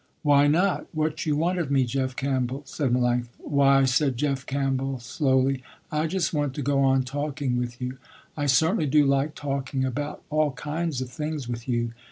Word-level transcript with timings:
"Why 0.23 0.47
not, 0.47 0.87
what 0.95 1.27
you 1.27 1.35
want 1.35 1.59
of 1.59 1.69
me 1.69 1.85
Jeff 1.85 2.15
Campbell?" 2.15 2.63
said 2.65 2.89
Melanctha. 2.91 3.27
"Why," 3.37 3.85
said 3.85 4.17
Jeff 4.17 4.47
Campbell 4.47 4.97
slowly, 4.97 5.61
"I 5.91 6.07
just 6.07 6.33
want 6.33 6.55
to 6.55 6.63
go 6.63 6.81
on 6.81 7.03
talking 7.03 7.55
with 7.55 7.79
you. 7.79 7.99
I 8.35 8.47
certainly 8.47 8.87
do 8.87 9.05
like 9.05 9.35
talking 9.35 9.85
about 9.85 10.23
all 10.31 10.53
kinds 10.53 11.01
of 11.01 11.11
things 11.11 11.47
with 11.47 11.69
you. 11.69 11.91